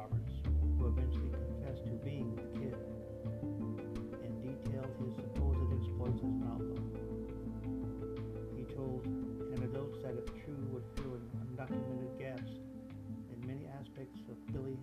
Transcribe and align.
Roberts, 0.00 0.32
who 0.78 0.88
eventually 0.88 1.28
confessed 1.28 1.84
to 1.84 1.92
being 2.00 2.32
the 2.32 2.48
kid 2.56 2.74
and 4.24 4.32
detailed 4.40 4.88
his 4.96 5.12
supposed 5.12 5.60
exploits 5.76 6.24
as 6.24 6.32
an 6.40 6.48
outlaw. 6.48 6.80
He 8.56 8.64
told 8.72 9.04
anecdotes 9.52 10.00
that, 10.00 10.16
if 10.16 10.24
true, 10.40 10.56
would 10.72 10.88
fill 10.96 11.20
in 11.20 11.24
undocumented 11.44 12.16
gaps 12.16 12.48
in 13.28 13.46
many 13.46 13.68
aspects 13.76 14.24
of 14.30 14.40
Billy 14.54 14.78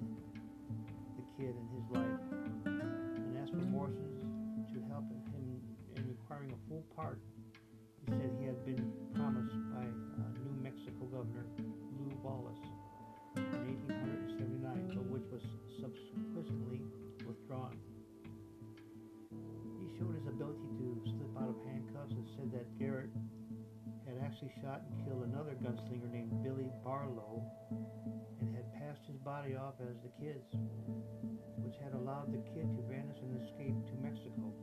the 1.17 1.25
Kid 1.33 1.55
and 1.57 1.69
his 1.73 1.85
life, 1.97 2.21
and 3.17 3.37
asked 3.41 3.57
for 3.57 3.65
Morrison 3.73 4.13
to 4.69 4.77
help 4.93 5.09
him 5.33 5.57
in 5.95 6.07
requiring 6.07 6.53
a 6.53 6.59
full 6.69 6.85
part. 6.95 7.17
He 8.05 8.11
said 8.11 8.29
he 8.39 8.45
had 8.45 8.63
been 8.65 8.93
said 22.37 22.51
that 22.53 22.69
Garrett 22.77 23.09
had 24.05 24.21
actually 24.21 24.53
shot 24.61 24.85
and 24.85 24.93
killed 25.05 25.25
another 25.25 25.57
gunslinger 25.57 26.09
named 26.11 26.29
Billy 26.43 26.69
Barlow 26.85 27.41
and 28.39 28.53
had 28.53 28.69
passed 28.77 29.01
his 29.09 29.17
body 29.25 29.57
off 29.57 29.73
as 29.81 29.97
the 30.05 30.13
kid's, 30.21 30.45
which 31.65 31.73
had 31.81 31.97
allowed 31.97 32.29
the 32.31 32.37
kid 32.53 32.69
to 32.77 32.81
vanish 32.85 33.17
and 33.25 33.41
escape 33.41 33.73
to 33.89 33.95
Mexico. 34.05 34.53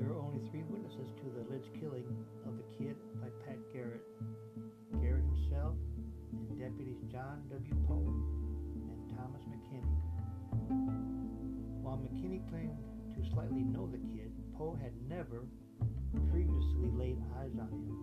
There 0.00 0.08
are 0.08 0.20
only 0.24 0.40
three 0.48 0.64
witnesses 0.64 1.12
to 1.20 1.26
the 1.36 1.44
alleged 1.44 1.68
killing 1.76 2.08
of 2.48 2.56
the 2.56 2.66
kid 2.80 2.96
by 3.20 3.28
Pat 3.44 3.60
Garrett 3.72 4.02
Garrett 5.00 5.24
himself 5.36 5.76
and 6.32 6.58
deputies 6.58 6.96
John 7.12 7.44
W. 7.52 7.76
Poe 7.86 8.08
and 8.88 9.04
Thomas 9.12 9.44
McKinney. 9.52 10.00
While 11.84 12.00
McKinney 12.00 12.40
claimed 12.48 12.78
to 13.14 13.20
slightly 13.34 13.62
know 13.62 13.86
the 13.90 13.98
kid, 13.98 14.31
Poe 14.56 14.78
had 14.80 14.92
never 15.08 15.46
previously 16.30 16.90
laid 16.94 17.18
eyes 17.38 17.52
on 17.58 17.68
him. 17.68 17.98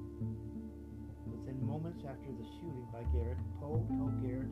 Within 1.26 1.66
moments 1.66 2.04
after 2.10 2.32
the 2.32 2.46
shooting 2.60 2.88
by 2.92 3.04
Garrett, 3.14 3.38
Poe 3.60 3.86
told 3.98 4.22
Garrett 4.22 4.50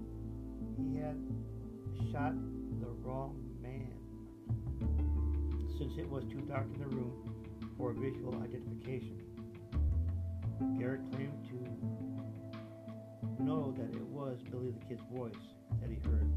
he 0.78 0.98
had 0.98 1.18
shot 2.12 2.34
the 2.80 2.90
wrong 3.02 3.36
man 3.62 3.98
since 5.78 5.94
it 5.98 6.10
was 6.10 6.24
too 6.32 6.42
dark 6.42 6.66
in 6.76 6.82
the 6.82 6.88
room 6.88 7.14
for 7.78 7.94
visual 7.94 8.36
identification. 8.42 9.22
Garrett 10.80 11.02
claimed 11.12 11.46
to 11.50 13.44
know 13.44 13.74
that 13.78 13.96
it 13.96 14.06
was 14.08 14.38
Billy 14.52 14.72
the 14.72 14.86
Kid's 14.86 15.02
voice 15.12 15.34
that 15.82 15.90
he 15.90 15.98
heard, 16.10 16.32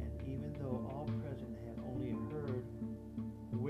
and 0.00 0.10
even 0.22 0.52
though 0.60 0.86
all 0.90 1.08
present 1.22 1.56
had 1.66 1.78
only 1.86 2.10
heard 2.32 2.64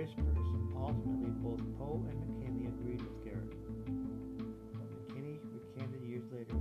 whispers, 0.01 0.47
ultimately 0.75 1.29
both 1.45 1.61
Poe 1.77 2.03
and 2.09 2.17
McKinney 2.25 2.69
agreed 2.69 3.03
with 3.03 3.23
Garrett. 3.23 3.53
But 4.73 4.89
McKinney 4.97 5.37
recanted 5.53 6.03
years 6.03 6.25
later 6.33 6.57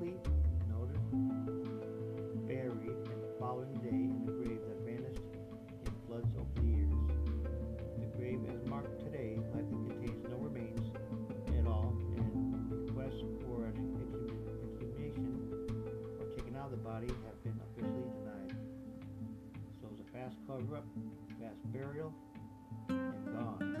noted, 0.00 1.00
buried, 2.46 2.86
and 2.86 3.22
the 3.22 3.34
following 3.40 3.74
day 3.82 3.90
in 3.90 4.22
a 4.28 4.30
grave 4.30 4.60
that 4.68 4.78
vanished 4.86 5.22
in 5.84 5.92
floods 6.06 6.30
over 6.38 6.46
the 6.54 6.62
years. 6.62 6.94
The 7.98 8.06
grave, 8.16 8.38
is 8.46 8.64
marked 8.68 9.00
today, 9.00 9.40
like 9.54 9.64
it 9.64 9.90
contains 9.90 10.24
no 10.28 10.36
remains 10.36 10.90
at 11.58 11.66
all, 11.66 11.98
and 12.16 12.70
requests 12.70 13.24
for 13.42 13.64
an 13.66 13.74
exhumation 14.70 15.50
or 16.20 16.26
taking 16.36 16.54
out 16.54 16.66
of 16.66 16.70
the 16.70 16.76
body 16.76 17.08
have 17.08 17.42
been 17.42 17.58
officially 17.74 18.06
denied. 18.22 18.54
So 19.80 19.88
it 19.88 19.90
was 19.90 20.00
a 20.06 20.12
fast 20.16 20.36
cover-up, 20.46 20.86
fast 21.40 21.58
burial, 21.72 22.14
and 22.88 23.26
gone. 23.34 23.74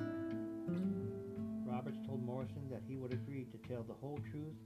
Roberts 1.64 1.98
told 2.08 2.24
Morrison 2.24 2.68
that 2.70 2.82
he 2.88 2.96
would 2.96 3.12
agree 3.12 3.46
to 3.52 3.68
tell 3.68 3.84
the 3.84 3.94
whole 3.94 4.18
truth 4.32 4.56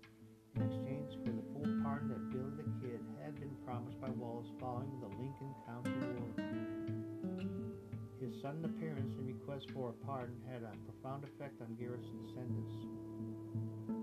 in 0.57 0.63
exchange 0.63 1.17
for 1.25 1.33
the 1.33 1.45
full 1.53 1.69
pardon 1.83 2.09
that 2.13 2.31
Billy 2.31 2.53
the 2.57 2.69
Kid 2.81 3.01
had 3.25 3.39
been 3.41 3.55
promised 3.65 4.01
by 4.01 4.11
Wallace 4.11 4.49
following 4.61 4.93
the 5.01 5.09
Lincoln 5.17 5.55
County 5.65 5.93
War. 6.03 6.29
His 8.21 8.33
sudden 8.41 8.65
appearance 8.65 9.15
and 9.19 9.27
request 9.27 9.71
for 9.73 9.91
a 9.91 9.97
pardon 10.07 10.37
had 10.47 10.63
a 10.63 10.77
profound 10.85 11.25
effect 11.25 11.61
on 11.61 11.75
Garrison's 11.75 12.29
descendants. 12.29 12.77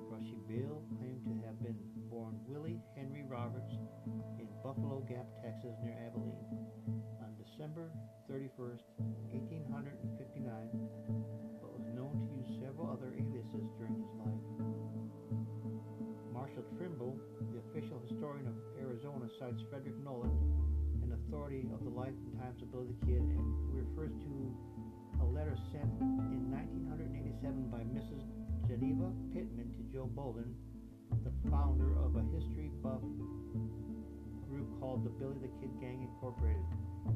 Brushy 0.09 0.41
Bill 0.49 0.81
claimed 0.97 1.23
to 1.29 1.35
have 1.47 1.61
been 1.61 1.77
born 2.09 2.35
Willie 2.47 2.81
Henry 2.97 3.23
Roberts 3.23 3.71
in 4.37 4.47
Buffalo 4.63 5.05
Gap, 5.07 5.27
Texas, 5.43 5.77
near 5.83 5.95
Abilene, 6.03 6.49
on 7.21 7.31
December 7.37 7.91
31, 8.27 8.79
1859, 9.31 10.67
cites 19.39 19.63
Frederick 19.71 19.95
Nolan, 20.03 20.35
an 20.99 21.15
authority 21.15 21.63
of 21.71 21.79
the 21.87 21.93
life 21.95 22.11
and 22.11 22.35
times 22.43 22.59
of 22.59 22.75
Billy 22.75 22.91
the 22.91 22.99
Kid, 23.07 23.23
and 23.23 23.47
refers 23.71 24.11
to 24.11 24.31
a 25.23 25.25
letter 25.31 25.55
sent 25.71 25.87
in 26.27 26.51
1987 26.51 27.71
by 27.71 27.79
Mrs. 27.87 28.19
Geneva 28.67 29.15
Pittman 29.31 29.71
to 29.79 29.83
Joe 29.95 30.11
Bowlin, 30.11 30.51
the 31.23 31.31
founder 31.47 31.95
of 32.03 32.19
a 32.19 32.23
history 32.35 32.67
buff 32.83 32.99
group 34.51 34.67
called 34.83 35.07
the 35.07 35.13
Billy 35.15 35.39
the 35.39 35.51
Kid 35.63 35.71
Gang 35.79 36.03
Incorporated, 36.03 36.67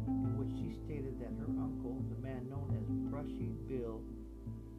in 0.08 0.40
which 0.40 0.56
she 0.64 0.80
stated 0.88 1.20
that 1.20 1.36
her 1.44 1.52
uncle, 1.60 2.00
the 2.08 2.20
man 2.24 2.48
known 2.48 2.72
as 2.72 2.88
Brushy 3.12 3.52
Bill, 3.68 4.00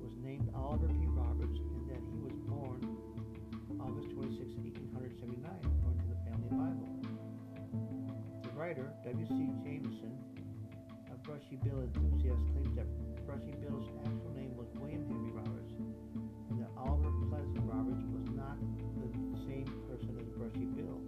was 0.00 0.16
named 0.24 0.48
Oliver 0.56 0.88
P. 0.88 1.12
Roberts 1.12 1.60
and 1.60 1.84
that 1.92 2.00
he 2.08 2.16
was 2.24 2.32
born 2.48 2.80
August 3.84 4.16
26, 4.16 4.48
1879, 4.64 5.44
according 5.60 6.00
to 6.00 6.08
the 6.08 6.20
family 6.24 6.48
Bible 6.56 6.93
writer, 8.54 8.86
W.C. 9.02 9.34
Jameson, 9.66 10.14
a 11.10 11.16
Brushy 11.26 11.58
Bill 11.64 11.82
enthusiast, 11.82 12.38
claims 12.54 12.76
that 12.78 12.86
Brushy 13.26 13.50
Bill's 13.58 13.90
actual 14.06 14.30
name 14.30 14.54
was 14.54 14.68
William 14.78 15.02
Henry 15.10 15.34
Roberts, 15.34 15.74
and 16.50 16.62
that 16.62 16.70
Albert 16.78 17.18
Pleasant 17.30 17.66
Roberts 17.66 18.06
was 18.14 18.30
not 18.30 18.54
the 19.02 19.10
same 19.42 19.66
person 19.90 20.14
as 20.22 20.28
Brushy 20.38 20.70
Bill. 20.70 21.02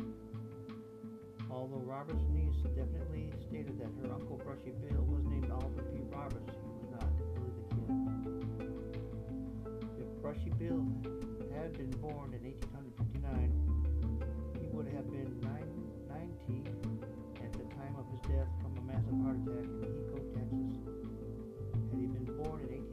Although 1.49 1.87
Roberts' 1.87 2.27
niece 2.35 2.59
definitely 2.75 3.31
stated 3.47 3.79
that 3.79 3.95
her 4.03 4.11
uncle 4.13 4.43
Brushy 4.43 4.75
Bill 4.83 5.07
was 5.07 5.23
named 5.31 5.47
Albert 5.47 5.87
P. 5.95 6.03
Roberts, 6.11 6.51
he 6.51 6.67
was 6.83 6.91
not 6.99 7.07
really 7.31 7.55
the 7.55 7.67
kid. 7.79 7.95
If 10.03 10.11
Brushy 10.19 10.51
Bill 10.59 10.83
had 11.55 11.79
been 11.79 11.95
born 12.03 12.35
in 12.35 12.43
1859, 12.43 13.23
he 14.59 14.67
would 14.75 14.91
have 14.91 15.07
been 15.15 15.31
9, 15.47 15.63
90 16.11 16.77
time 17.87 17.97
of 17.99 18.11
his 18.11 18.21
death 18.23 18.49
from 18.63 18.75
a 18.79 18.83
massive 18.83 19.15
heart 19.23 19.37
attack 19.47 19.63
in 19.63 19.95
Hico, 19.95 20.19
Texas. 20.35 20.75
Had 21.91 22.01
he 22.01 22.07
been 22.07 22.27
born 22.43 22.61
in 22.67 22.86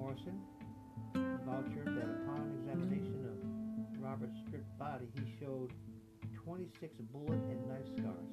Morrison 0.00 0.40
vouched 1.44 1.76
that 1.84 2.08
upon 2.24 2.56
examination 2.64 3.20
of 3.28 3.36
Robert's 4.00 4.32
stripped 4.48 4.78
body, 4.78 5.04
he 5.12 5.36
showed 5.38 5.72
26 6.42 6.96
bullet 7.12 7.36
and 7.52 7.60
knife 7.68 7.84
scars. 8.00 8.32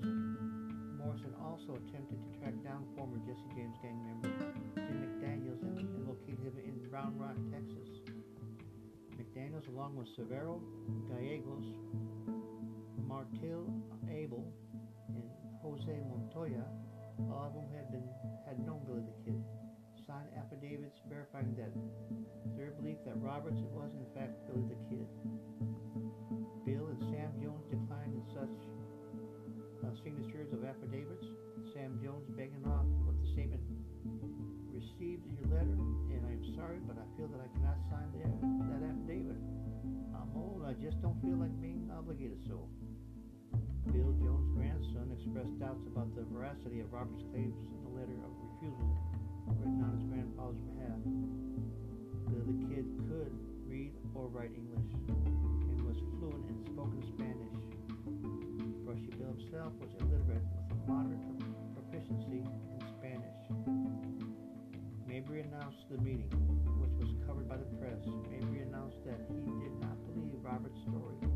Morrison 0.95 1.35
also 1.43 1.75
attempted 1.75 2.23
to 2.23 2.39
track 2.39 2.55
down 2.63 2.87
former 2.95 3.19
Jesse 3.27 3.51
James 3.51 3.75
gang 3.83 3.99
member 3.99 4.31
Jim 4.79 5.11
McDaniels 5.11 5.61
and, 5.61 5.79
and 5.79 6.07
locate 6.07 6.39
him 6.39 6.55
in 6.63 6.89
Round 6.89 7.19
Rock, 7.19 7.35
Texas. 7.51 7.99
McDaniels, 9.19 9.67
along 9.67 9.97
with 9.97 10.07
Severo 10.15 10.61
Gallegos, 11.11 11.67
Martil 13.03 13.67
Abel, 14.09 14.47
and 15.09 15.23
Jose 15.61 15.99
Montoya, 16.07 16.63
all 17.29 17.47
of 17.47 17.53
whom 17.53 17.67
had 17.75 17.91
been 17.91 18.07
had 18.47 18.57
known 18.65 18.79
Billy 18.87 19.03
the 19.03 19.31
Kid, 19.31 19.43
signed 20.07 20.31
affidavits 20.39 20.95
verifying 21.12 21.51
that 21.59 21.68
their 22.56 22.71
belief 22.80 22.95
that 23.04 23.19
Roberts 23.19 23.59
was 23.75 23.92
in 23.92 24.07
fact 24.15 24.39
Billy 24.48 24.63
the 24.71 24.80
Kid. 24.88 25.04
Bill 26.63 26.88
and 26.88 27.01
Sam 27.12 27.36
Jones 27.44 27.68
declined 27.68 28.15
in 28.15 28.24
such 28.31 28.56
uh, 29.83 29.92
signatures 30.07 30.48
of 30.56 30.63
affidavits. 30.63 31.27
Sam 31.75 32.00
Jones 32.00 32.24
begging 32.39 32.63
off 32.71 32.88
with 33.04 33.19
the 33.19 33.27
statement, 33.36 33.59
received 34.71 35.27
your 35.27 35.44
letter 35.51 35.75
and 35.75 36.24
I'm 36.24 36.44
sorry 36.56 36.80
but 36.88 36.95
I 36.95 37.06
feel 37.19 37.27
that 37.27 37.44
I 37.44 37.51
cannot 37.59 37.80
sign 37.92 38.07
the, 38.15 38.24
that 38.71 38.88
affidavit. 38.88 39.36
I'm 40.15 40.31
old, 40.39 40.63
I 40.63 40.71
just 40.80 41.04
don't 41.04 41.19
feel 41.19 41.36
like 41.36 41.51
being 41.59 41.92
obligated 41.92 42.39
so. 42.48 42.63
Bill 43.92 44.15
Jones' 44.24 44.56
grandson 44.56 45.12
expressed 45.12 45.59
doubts 45.59 45.83
about 45.92 46.15
the 46.15 46.24
veracity 46.31 46.80
of 46.80 46.95
Robert's 46.95 47.27
claims 47.36 47.59
in 47.59 47.80
the 47.83 47.92
letter 47.92 48.15
of 48.24 48.31
refusal 48.39 49.16
written 49.55 49.79
on 49.83 49.91
his 49.95 50.05
grandfather's 50.11 50.59
behalf. 50.75 50.99
The 52.47 52.55
Kid 52.67 52.85
could 53.07 53.33
read 53.67 53.94
or 54.15 54.27
write 54.27 54.51
English 54.55 54.91
and 55.07 55.79
was 55.88 55.97
fluent 56.19 56.44
in 56.47 56.57
spoken 56.71 57.01
Spanish. 57.15 57.55
Brushy 58.83 59.11
himself 59.19 59.73
was 59.79 59.91
illiterate 59.99 60.44
with 60.55 60.71
a 60.71 60.91
moderate 60.91 61.23
proficiency 61.75 62.44
in 62.44 62.81
Spanish. 62.99 63.39
Mabry 65.07 65.41
announced 65.41 65.83
the 65.91 65.97
meeting, 65.99 66.31
which 66.79 66.95
was 66.99 67.11
covered 67.27 67.47
by 67.47 67.57
the 67.57 67.69
press. 67.79 67.99
Mabry 68.31 68.63
announced 68.63 69.03
that 69.05 69.19
he 69.27 69.51
did 69.59 69.75
not 69.81 69.95
believe 70.07 70.31
Robert's 70.44 70.79
story 70.88 71.26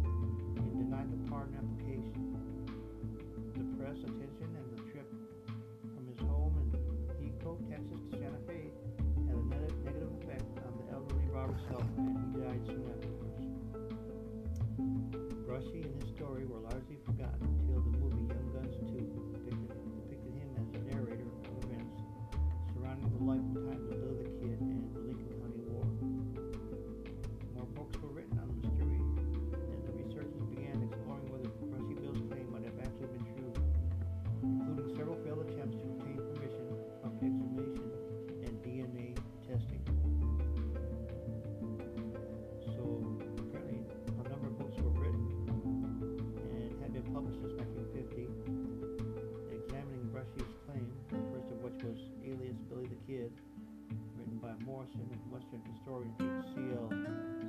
historian 55.82 56.14
C.L. 56.54 56.90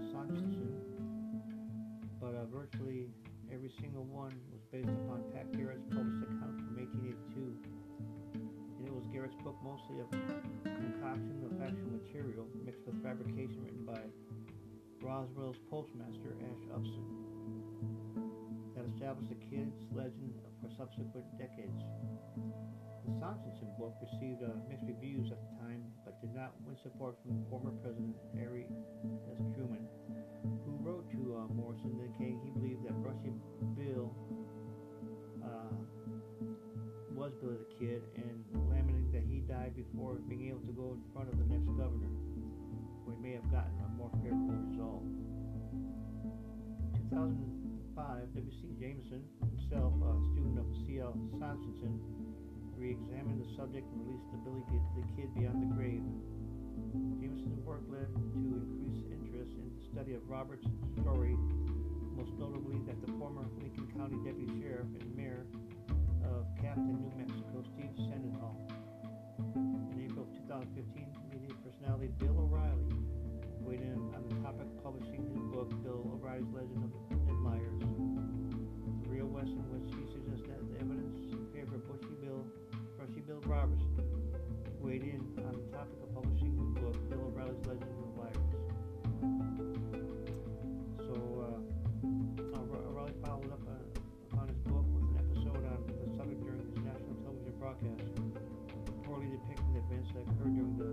Sanderson. 0.08 0.72
But 2.20 2.32
uh, 2.32 2.48
virtually 2.48 3.12
every 3.52 3.70
single 3.78 4.04
one 4.04 4.32
was 4.48 4.64
based 4.72 4.88
upon 4.88 5.20
Pat 5.36 5.52
Garrett's 5.52 5.84
published 5.92 6.24
account 6.24 6.56
from 6.64 6.80
1882. 6.80 7.52
And 8.80 8.88
it 8.88 8.94
was 8.94 9.04
Garrett's 9.12 9.36
book 9.44 9.60
mostly 9.60 10.00
of 10.00 10.08
concoction 10.64 11.44
of 11.44 11.52
factual 11.60 11.92
material 11.92 12.48
mixed 12.64 12.80
with 12.88 12.96
fabrication 13.04 13.60
written 13.68 13.84
by 13.84 14.00
Roswell's 15.04 15.60
postmaster 15.68 16.32
Ash 16.40 16.64
Upson 16.72 17.04
that 18.72 18.88
established 18.96 19.28
the 19.28 19.40
kid's 19.52 19.76
legend 19.92 20.32
for 20.62 20.70
subsequent 20.78 21.26
decades. 21.36 21.82
The 23.02 23.10
Sanderson 23.18 23.66
book 23.74 23.98
received 23.98 24.46
uh, 24.46 24.54
mixed 24.70 24.86
reviews 24.86 25.26
at 25.34 25.42
the 25.42 25.52
time, 25.66 25.82
but 26.06 26.14
did 26.22 26.30
not 26.38 26.54
win 26.62 26.78
support 26.86 27.18
from 27.26 27.42
former 27.50 27.74
President 27.82 28.14
Harry 28.38 28.70
S. 29.26 29.42
Truman, 29.58 29.82
who 30.62 30.78
wrote 30.78 31.10
to 31.10 31.34
uh, 31.34 31.50
Morrison 31.50 31.98
indicating 31.98 32.38
he 32.46 32.50
believed 32.54 32.86
that 32.86 32.94
Brushy 33.02 33.34
Bill 33.74 34.14
uh, 35.42 35.74
was 37.10 37.32
Billy 37.42 37.58
the 37.58 37.74
Kid 37.78 38.02
and 38.16 38.46
lamenting 38.70 39.10
that 39.10 39.26
he 39.26 39.42
died 39.50 39.74
before 39.74 40.22
being 40.30 40.48
able 40.48 40.62
to 40.62 40.72
go 40.72 40.94
in 40.94 41.02
front 41.12 41.28
of 41.28 41.38
the 41.42 41.46
next 41.50 41.66
governor, 41.74 42.14
where 43.02 43.16
he 43.18 43.22
may 43.22 43.34
have 43.34 43.50
gotten 43.50 43.74
a 43.82 43.88
more 43.98 44.10
favorable 44.22 44.62
result. 44.70 45.02
In 46.94 47.02
2005, 47.10 47.51
W.C. 48.30 48.78
Jameson, 48.78 49.26
himself 49.42 49.90
a 49.98 50.14
student 50.30 50.54
of 50.54 50.66
C.L. 50.86 51.10
Sanderson, 51.42 51.98
re-examined 52.78 53.42
the 53.42 53.50
subject 53.58 53.82
and 53.82 53.98
released 54.06 54.30
the 54.30 54.38
Billy 54.46 54.62
the 54.94 55.02
Kid 55.18 55.26
Beyond 55.34 55.58
the 55.58 55.74
Grave. 55.74 56.06
Jameson's 57.18 57.58
work 57.66 57.82
led 57.90 58.06
to 58.14 58.22
increased 58.38 59.10
interest 59.10 59.58
in 59.58 59.74
the 59.74 59.82
study 59.90 60.14
of 60.14 60.22
Robert's 60.30 60.62
story, 61.02 61.34
most 62.14 62.30
notably 62.38 62.78
that 62.86 62.94
the 63.02 63.10
former 63.18 63.42
Lincoln 63.58 63.90
County 63.98 64.22
Deputy 64.22 64.54
Sheriff 64.62 64.86
and 65.02 65.10
Mayor 65.18 65.42
of 66.22 66.46
Capitan, 66.62 67.02
New 67.02 67.10
Mexico, 67.18 67.66
Steve 67.74 67.90
Sandoval. 68.06 68.54
In 69.90 69.98
April 69.98 70.30
of 70.30 70.32
2015, 70.46 71.10
media 71.26 71.50
personality 71.66 72.14
Bill 72.22 72.38
O'Reilly 72.38 72.86
weighed 73.62 73.82
in 73.82 73.98
on 74.14 74.22
the 74.26 74.34
topic 74.42 74.66
publishing 74.82 75.22
his 75.26 75.42
book, 75.54 75.70
Bill 75.82 76.02
O'Reilly's 76.18 76.50
Legend 76.50 76.81
the 85.72 85.78
topic 85.78 86.02
of 86.02 86.14
publishing 86.14 86.52
his 86.52 86.68
book, 86.82 86.96
Bill 87.08 87.32
O'Reilly's 87.32 87.64
Legends 87.66 87.96
and 87.96 88.12
Lies. 88.20 88.36
So, 91.00 91.14
uh, 91.16 92.58
O'Re- 92.60 92.84
O'Reilly 92.92 93.16
followed 93.24 93.52
up 93.52 93.60
uh, 93.64 93.72
upon 94.32 94.48
his 94.48 94.58
book 94.68 94.84
with 94.92 95.04
an 95.08 95.16
episode 95.16 95.64
on 95.64 95.80
the 95.88 96.16
subject 96.16 96.44
during 96.44 96.60
his 96.60 96.76
national 96.84 97.16
television 97.24 97.54
broadcast, 97.58 98.04
poorly 99.04 99.28
depicting 99.32 99.72
the 99.72 99.80
events 99.80 100.12
that 100.12 100.28
occurred 100.28 100.54
during 100.56 100.76
the 100.76 100.92